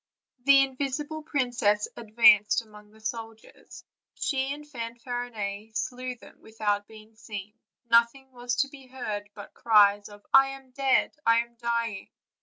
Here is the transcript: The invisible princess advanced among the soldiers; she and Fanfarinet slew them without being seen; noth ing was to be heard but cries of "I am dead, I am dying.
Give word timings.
The 0.45 0.61
invisible 0.63 1.21
princess 1.21 1.87
advanced 1.95 2.63
among 2.63 2.89
the 2.89 2.99
soldiers; 2.99 3.83
she 4.15 4.51
and 4.51 4.67
Fanfarinet 4.67 5.77
slew 5.77 6.15
them 6.15 6.39
without 6.41 6.87
being 6.87 7.15
seen; 7.15 7.53
noth 7.87 8.15
ing 8.15 8.31
was 8.31 8.55
to 8.63 8.67
be 8.69 8.87
heard 8.87 9.29
but 9.35 9.53
cries 9.53 10.09
of 10.09 10.25
"I 10.33 10.47
am 10.59 10.71
dead, 10.71 11.11
I 11.23 11.41
am 11.43 11.53
dying. 11.61 12.09